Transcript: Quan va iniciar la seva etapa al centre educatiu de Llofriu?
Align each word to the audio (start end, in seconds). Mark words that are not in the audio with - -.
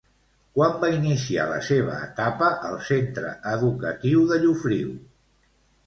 Quan 0.53 0.71
va 0.83 0.89
iniciar 0.93 1.45
la 1.51 1.59
seva 1.67 1.99
etapa 2.07 2.49
al 2.71 2.81
centre 2.91 3.37
educatiu 3.55 4.29
de 4.33 4.45
Llofriu? 4.47 5.01